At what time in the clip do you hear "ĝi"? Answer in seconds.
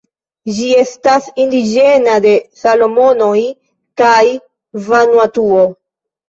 0.59-0.67